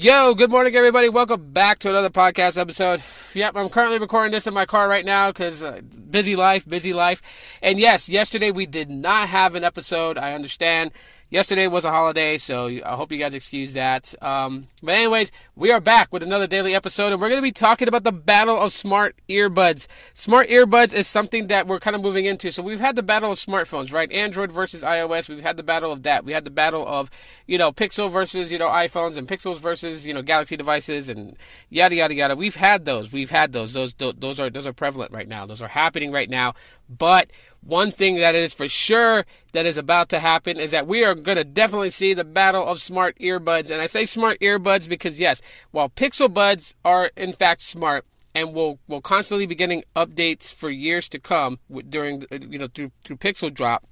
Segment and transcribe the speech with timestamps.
[0.00, 1.08] Yo, good morning, everybody.
[1.08, 3.02] Welcome back to another podcast episode.
[3.34, 6.92] Yep, I'm currently recording this in my car right now because uh, busy life, busy
[6.92, 7.20] life.
[7.60, 10.16] And yes, yesterday we did not have an episode.
[10.16, 10.92] I understand
[11.30, 14.14] yesterday was a holiday, so I hope you guys excuse that.
[14.22, 17.52] Um, but anyways, we are back with another daily episode, and we're going to be
[17.52, 19.86] talking about the battle of smart earbuds.
[20.14, 22.50] Smart earbuds is something that we're kind of moving into.
[22.50, 24.10] So we've had the battle of smartphones, right?
[24.12, 25.28] Android versus iOS.
[25.28, 26.24] We've had the battle of that.
[26.24, 27.10] We had the battle of
[27.46, 31.36] you know Pixel versus you know iPhones, and Pixels versus you know Galaxy devices, and
[31.68, 32.36] yada yada yada.
[32.36, 33.12] We've had those.
[33.12, 33.72] We've had those.
[33.72, 35.46] Those those are those are prevalent right now.
[35.46, 36.54] Those are happening right now.
[36.88, 39.26] But one thing that is for sure
[39.58, 42.64] that is about to happen is that we are going to definitely see the battle
[42.64, 43.72] of smart earbuds.
[43.72, 48.04] And I say smart earbuds because, yes, while Pixel Buds are in fact smart,
[48.36, 51.58] and will will constantly be getting updates for years to come
[51.88, 53.84] during you know through through Pixel Drop.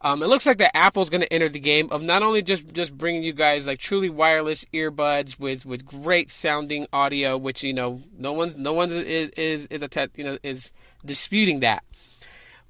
[0.00, 2.72] Um, it looks like that Apple's going to enter the game of not only just
[2.72, 7.72] just bringing you guys like truly wireless earbuds with with great sounding audio, which you
[7.72, 10.72] know no one no one is is is a te- you know is
[11.04, 11.84] disputing that.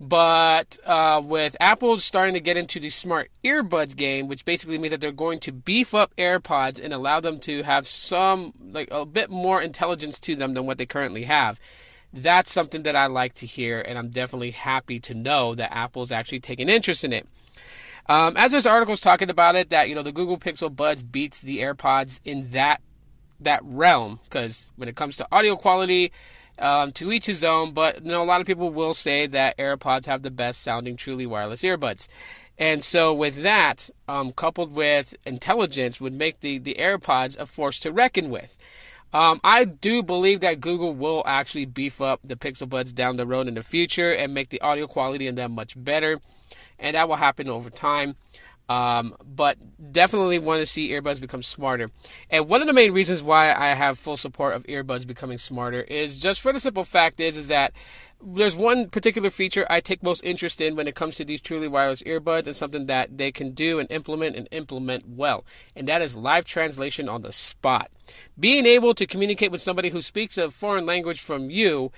[0.01, 4.93] But uh, with Apple starting to get into the smart earbuds game, which basically means
[4.93, 9.05] that they're going to beef up AirPods and allow them to have some, like a
[9.05, 11.59] bit more intelligence to them than what they currently have.
[12.13, 16.13] That's something that I like to hear, and I'm definitely happy to know that Apple's
[16.13, 17.27] actually taking interest in it.
[18.09, 21.43] Um, as there's articles talking about it, that you know the Google Pixel Buds beats
[21.43, 22.81] the AirPods in that
[23.41, 26.13] that realm, because when it comes to audio quality,
[26.59, 29.59] um, to each his own, but you know, a lot of people will say that
[29.59, 32.09] AirPods have the best sounding truly wireless earbuds.
[32.59, 37.79] And so, with that, um, coupled with intelligence, would make the, the AirPods a force
[37.81, 38.57] to reckon with.
[39.13, 43.27] Um, I do believe that Google will actually beef up the Pixel Buds down the
[43.27, 46.21] road in the future and make the audio quality in them much better.
[46.79, 48.17] And that will happen over time.
[48.69, 49.57] Um, but
[49.93, 51.89] definitely want to see earbuds become smarter.
[52.29, 55.81] And one of the main reasons why I have full support of earbuds becoming smarter
[55.81, 57.73] is just for the simple fact is, is that
[58.21, 61.69] there's one particular feature I take most interest in when it comes to these truly
[61.69, 65.45] wireless earbuds and something that they can do and implement and implement well.
[65.77, 67.91] And that is live translation on the spot.
[68.39, 71.93] Being able to communicate with somebody who speaks a foreign language from you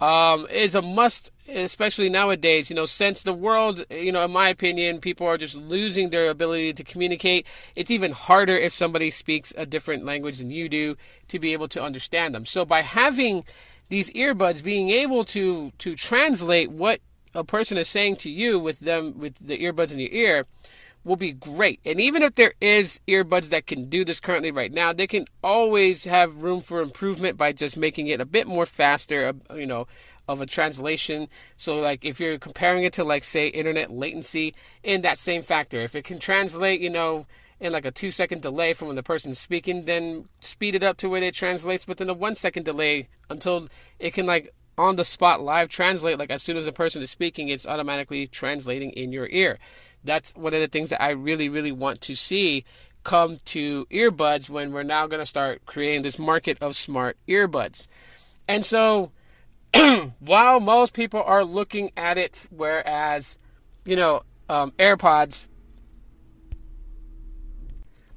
[0.00, 2.70] um, is a must, especially nowadays.
[2.70, 6.28] You know, since the world, you know, in my opinion, people are just losing their
[6.28, 7.46] ability to communicate.
[7.74, 10.96] It's even harder if somebody speaks a different language than you do
[11.28, 12.44] to be able to understand them.
[12.44, 13.44] So by having
[13.88, 17.00] these earbuds, being able to to translate what
[17.34, 20.46] a person is saying to you with them with the earbuds in your ear
[21.06, 21.78] will be great.
[21.84, 25.24] And even if there is earbuds that can do this currently right now, they can
[25.42, 29.66] always have room for improvement by just making it a bit more faster, uh, you
[29.66, 29.86] know,
[30.26, 31.28] of a translation.
[31.56, 35.80] So like if you're comparing it to like say internet latency in that same factor,
[35.80, 37.26] if it can translate, you know,
[37.60, 40.96] in like a two second delay from when the person's speaking, then speed it up
[40.96, 43.68] to where it translates within a one second delay until
[44.00, 47.10] it can like on the spot live translate like as soon as the person is
[47.10, 49.58] speaking it's automatically translating in your ear
[50.06, 52.64] that's one of the things that I really, really want to see
[53.04, 57.86] come to earbuds when we're now going to start creating this market of smart earbuds.
[58.48, 59.12] And so,
[60.18, 63.38] while most people are looking at it, whereas,
[63.84, 65.48] you know, um, AirPods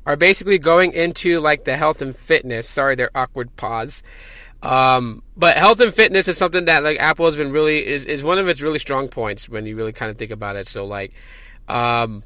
[0.05, 2.67] are basically going into like the health and fitness.
[2.67, 4.01] Sorry, they're awkward pause.
[4.61, 8.23] Um, but health and fitness is something that like Apple has been really is, is
[8.23, 10.67] one of its really strong points when you really kind of think about it.
[10.67, 11.13] So like
[11.69, 12.23] um,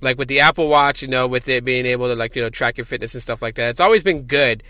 [0.00, 2.50] like with the Apple Watch, you know, with it being able to like you know
[2.50, 4.62] track your fitness and stuff like that, it's always been good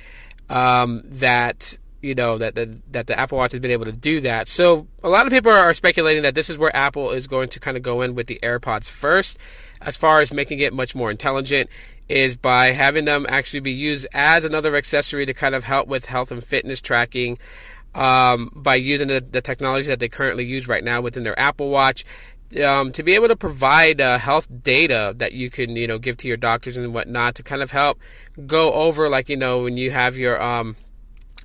[0.48, 4.20] um, that you know that, that that the Apple Watch has been able to do
[4.20, 4.48] that.
[4.48, 7.60] So a lot of people are speculating that this is where Apple is going to
[7.60, 9.38] kind of go in with the AirPods first,
[9.80, 11.70] as far as making it much more intelligent,
[12.08, 16.06] is by having them actually be used as another accessory to kind of help with
[16.06, 17.38] health and fitness tracking.
[17.94, 21.70] Um, by using the, the technology that they currently use right now within their Apple
[21.70, 22.04] Watch,
[22.64, 26.16] um, to be able to provide uh, health data that you can you know give
[26.18, 27.98] to your doctors and whatnot to kind of help
[28.46, 30.76] go over like you know when you have your um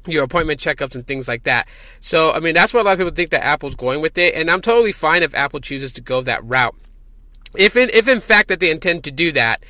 [0.08, 1.68] your appointment checkups and things like that.
[2.00, 4.36] So I mean that's what a lot of people think that Apple's going with it,
[4.36, 6.76] and I'm totally fine if Apple chooses to go that route.
[7.56, 9.64] If in, if in fact that they intend to do that,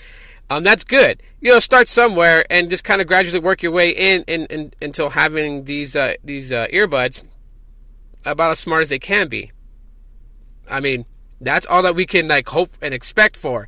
[0.49, 1.23] um, that's good.
[1.39, 4.71] You know, start somewhere and just kind of gradually work your way in, in, in
[4.81, 7.23] until having these uh, these uh, earbuds
[8.25, 9.51] about as smart as they can be.
[10.69, 11.05] I mean,
[11.41, 13.67] that's all that we can like hope and expect for.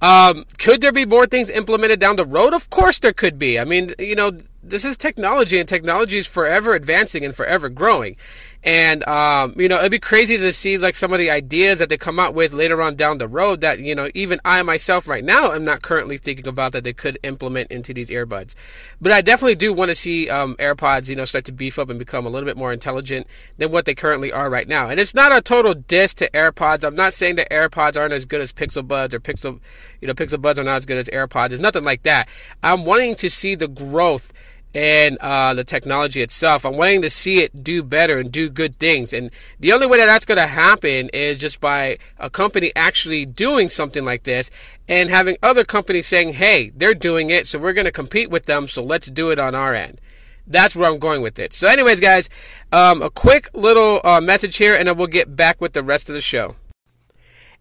[0.00, 2.54] Um, could there be more things implemented down the road?
[2.54, 3.58] Of course there could be.
[3.58, 4.32] I mean, you know,
[4.62, 8.16] this is technology and technology is forever advancing and forever growing.
[8.64, 11.88] And um, you know, it'd be crazy to see like some of the ideas that
[11.88, 15.06] they come out with later on down the road that you know even I myself
[15.06, 18.54] right now am not currently thinking about that they could implement into these earbuds.
[19.00, 21.88] But I definitely do want to see um, AirPods, you know, start to beef up
[21.88, 23.28] and become a little bit more intelligent
[23.58, 24.88] than what they currently are right now.
[24.88, 26.84] And it's not a total diss to AirPods.
[26.84, 29.60] I'm not saying that AirPods aren't as good as Pixel Buds or Pixel,
[30.00, 31.52] you know, Pixel Buds are not as good as AirPods.
[31.52, 32.28] It's nothing like that.
[32.62, 34.32] I'm wanting to see the growth
[34.74, 36.64] and uh, the technology itself.
[36.64, 39.12] I'm wanting to see it do better and do good things.
[39.12, 43.24] And the only way that that's going to happen is just by a company actually
[43.26, 44.50] doing something like this
[44.86, 48.46] and having other companies saying, hey, they're doing it, so we're going to compete with
[48.46, 50.00] them, so let's do it on our end.
[50.46, 51.52] That's where I'm going with it.
[51.52, 52.30] So, anyways, guys,
[52.72, 56.08] um, a quick little uh, message here, and then we'll get back with the rest
[56.08, 56.56] of the show.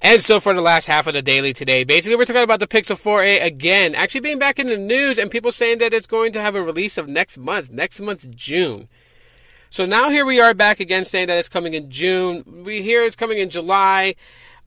[0.01, 2.67] And so for the last half of the daily today, basically we're talking about the
[2.67, 6.31] Pixel 4a again, actually being back in the news and people saying that it's going
[6.33, 8.89] to have a release of next month, next month, June.
[9.69, 12.63] So now here we are back again saying that it's coming in June.
[12.63, 14.15] We hear it's coming in July.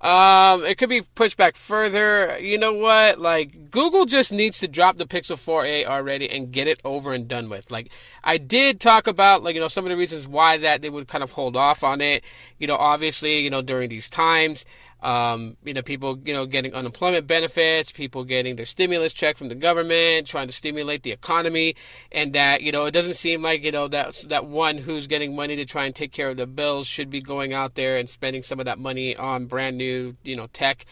[0.00, 2.38] Um, it could be pushed back further.
[2.38, 3.18] You know what?
[3.20, 7.28] Like Google just needs to drop the Pixel 4a already and get it over and
[7.28, 7.70] done with.
[7.70, 7.90] Like
[8.24, 11.06] I did talk about like you know some of the reasons why that they would
[11.06, 12.24] kind of hold off on it.
[12.58, 14.64] You know, obviously, you know, during these times,
[15.02, 19.48] um, you know, people, you know, getting unemployment benefits, people getting their stimulus check from
[19.48, 21.74] the government, trying to stimulate the economy,
[22.12, 25.34] and that, you know, it doesn't seem like, you know, that that one who's getting
[25.34, 28.08] money to try and take care of the bills should be going out there and
[28.08, 30.84] spending some of that money on brand new, you know, tech.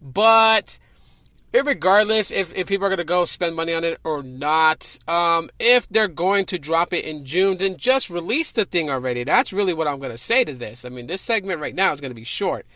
[0.00, 0.78] But
[1.52, 5.50] regardless if, if people are going to go spend money on it or not, um,
[5.58, 9.24] if they're going to drop it in June, then just release the thing already.
[9.24, 10.84] That's really what I'm going to say to this.
[10.84, 12.66] I mean, this segment right now is going to be short.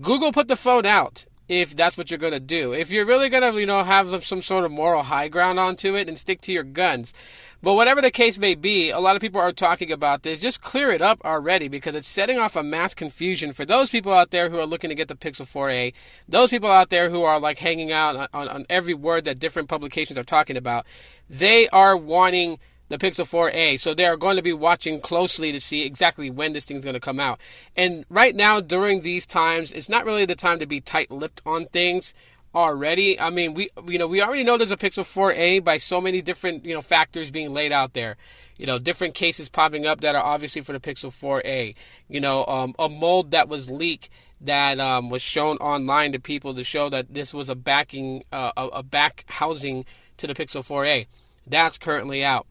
[0.00, 2.72] Google put the phone out if that's what you're going to do.
[2.72, 5.96] If you're really going to, you know, have some sort of moral high ground onto
[5.96, 7.14] it and stick to your guns.
[7.62, 10.40] But whatever the case may be, a lot of people are talking about this.
[10.40, 14.12] Just clear it up already because it's setting off a mass confusion for those people
[14.12, 15.94] out there who are looking to get the Pixel 4a,
[16.28, 19.40] those people out there who are like hanging out on, on, on every word that
[19.40, 20.86] different publications are talking about.
[21.28, 22.58] They are wanting
[22.88, 23.78] the Pixel 4a.
[23.78, 26.94] So they are going to be watching closely to see exactly when this thing's going
[26.94, 27.40] to come out.
[27.76, 31.66] And right now, during these times, it's not really the time to be tight-lipped on
[31.66, 32.14] things
[32.54, 33.18] already.
[33.20, 36.22] I mean, we you know we already know there's a Pixel 4a by so many
[36.22, 38.16] different you know factors being laid out there.
[38.56, 41.74] You know, different cases popping up that are obviously for the Pixel 4a.
[42.08, 44.08] You know, um, a mold that was leaked
[44.40, 48.52] that um, was shown online to people to show that this was a backing uh,
[48.56, 49.84] a, a back housing
[50.16, 51.06] to the Pixel 4a.
[51.46, 52.46] That's currently out.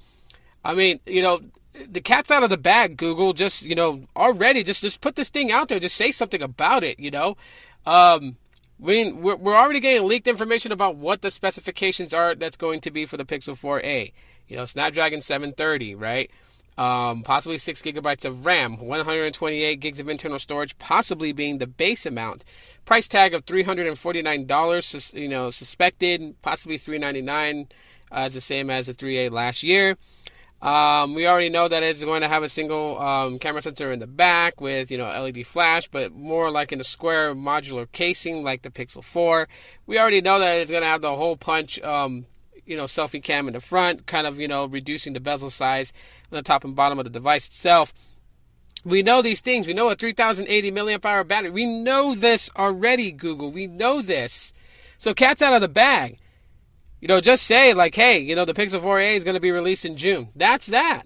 [0.68, 1.40] I mean, you know,
[1.90, 3.32] the cat's out of the bag, Google.
[3.32, 5.80] Just, you know, already, just, just put this thing out there.
[5.80, 7.38] Just say something about it, you know?
[7.86, 8.36] Um,
[8.84, 12.82] I mean, we're, we're already getting leaked information about what the specifications are that's going
[12.82, 14.12] to be for the Pixel 4a.
[14.50, 16.30] You know, Snapdragon 730, right?
[16.78, 22.06] Um, possibly 6 gigabytes of RAM, 128 gigs of internal storage, possibly being the base
[22.06, 22.44] amount.
[22.84, 27.70] Price tag of $349, you know, suspected, possibly 399,
[28.12, 29.98] uh, is the same as the 3A last year.
[30.62, 34.00] Um, we already know that it's going to have a single um, camera sensor in
[34.00, 38.44] the back with you know LED flash, but more like in a square modular casing
[38.44, 39.48] like the Pixel 4.
[39.86, 42.26] We already know that it's going to have the hole punch um,
[42.66, 45.94] you know selfie cam in the front, kind of you know reducing the bezel size
[46.32, 47.94] on the top and bottom of the device itself.
[48.84, 49.68] We know these things.
[49.68, 51.52] We know a 3080 milliamp hour battery.
[51.52, 53.52] We know this already, Google.
[53.52, 54.54] We know this.
[54.98, 56.20] So cat's out of the bag.
[57.08, 59.50] You know, just say like, hey, you know, the Pixel 4a is going to be
[59.50, 60.28] released in June.
[60.36, 61.04] That's that.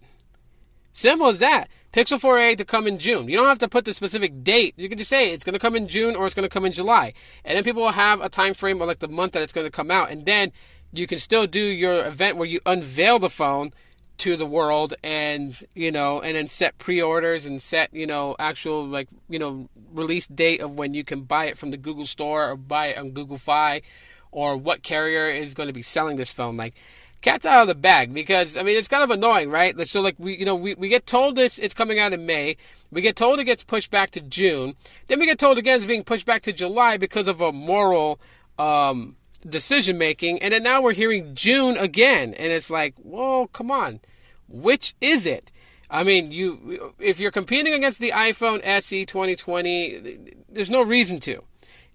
[0.94, 1.70] Simple as that.
[1.94, 3.30] Pixel 4a to come in June.
[3.30, 4.74] You don't have to put the specific date.
[4.78, 6.66] You can just say it's going to come in June or it's going to come
[6.66, 7.14] in July.
[7.46, 9.68] And then people will have a time frame of like the month that it's going
[9.68, 10.10] to come out.
[10.10, 10.52] And then
[10.92, 13.72] you can still do your event where you unveil the phone
[14.18, 18.88] to the world and, you know, and then set pre-orders and set, you know, actual
[18.88, 22.50] like, you know, release date of when you can buy it from the Google store
[22.50, 23.84] or buy it on Google Fi
[24.32, 26.58] or what carrier is going to be selling this phone.
[26.58, 26.76] Like,
[27.22, 29.80] cat's out of the bag because I mean it's kind of annoying, right?
[29.88, 32.58] So like we you know we, we get told it's it's coming out in May,
[32.92, 34.76] we get told it gets pushed back to June,
[35.08, 38.20] then we get told again it's being pushed back to July because of a moral
[38.58, 39.16] um,
[39.48, 44.00] decision making, and then now we're hearing June again, and it's like, whoa, come on,
[44.48, 45.52] which is it?
[45.90, 50.18] I mean, you if you're competing against the iPhone SE 2020,
[50.50, 51.44] there's no reason to.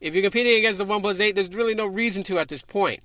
[0.06, 3.02] If you're competing against the OnePlus 8, there's really no reason to at this point.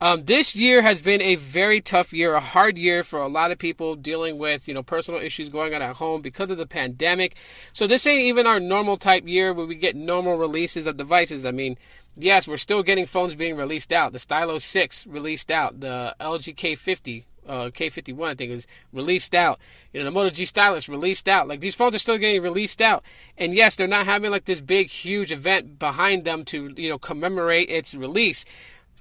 [0.00, 3.50] Um, this year has been a very tough year, a hard year for a lot
[3.50, 6.66] of people dealing with, you know, personal issues going on at home because of the
[6.66, 7.36] pandemic.
[7.74, 11.44] So this ain't even our normal type year where we get normal releases of devices.
[11.44, 11.76] I mean,
[12.16, 14.12] yes, we're still getting phones being released out.
[14.12, 19.58] The Stylo 6 released out, the LG K50 uh, K51, I think is released out.
[19.92, 21.48] You know, the Moto G Stylus released out.
[21.48, 23.04] Like these phones are still getting released out.
[23.36, 26.98] And yes, they're not having like this big, huge event behind them to, you know,
[26.98, 28.44] commemorate its release.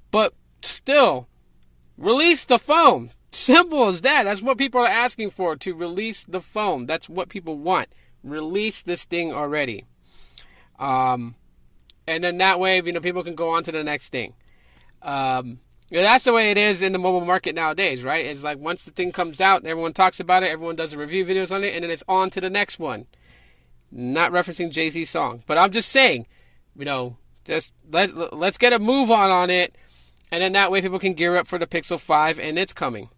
[0.09, 1.27] But still,
[1.97, 3.11] release the phone.
[3.31, 4.23] Simple as that.
[4.23, 6.85] That's what people are asking for to release the phone.
[6.85, 7.87] That's what people want.
[8.23, 9.85] Release this thing already.
[10.77, 11.35] Um,
[12.07, 14.33] and then that way, you know, people can go on to the next thing.
[15.01, 15.59] Um,
[15.99, 18.25] that's the way it is in the mobile market nowadays, right?
[18.25, 21.53] It's like once the thing comes out, everyone talks about it, everyone does review videos
[21.53, 23.07] on it, and then it's on to the next one.
[23.91, 26.27] Not referencing Jay Z's song, but I'm just saying,
[26.77, 29.75] you know, just let let's get a move on on it,
[30.31, 33.09] and then that way people can gear up for the Pixel 5, and it's coming.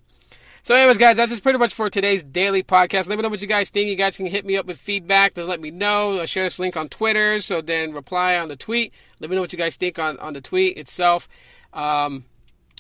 [0.64, 3.08] So, anyways, guys, that's just pretty much for today's daily podcast.
[3.08, 3.90] Let me know what you guys think.
[3.90, 6.20] You guys can hit me up with feedback to let me know.
[6.20, 8.94] I'll share this link on Twitter, so then reply on the tweet.
[9.20, 11.28] Let me know what you guys think on, on the tweet itself.
[11.74, 12.24] Um,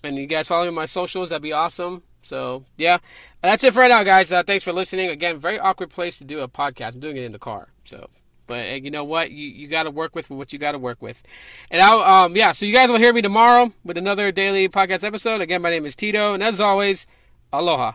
[0.04, 2.04] and you guys follow me on my socials, that'd be awesome.
[2.22, 3.00] So, yeah,
[3.42, 4.32] that's it for right now, guys.
[4.32, 5.10] Uh, thanks for listening.
[5.10, 6.94] Again, very awkward place to do a podcast.
[6.94, 7.70] I'm doing it in the car.
[7.84, 8.10] So,
[8.48, 9.32] but you know what?
[9.32, 11.22] You you got to work with what you got to work with.
[11.70, 12.52] And I'll um yeah.
[12.52, 15.42] So you guys will hear me tomorrow with another daily podcast episode.
[15.42, 17.08] Again, my name is Tito, and as always.
[17.52, 17.94] Aloha.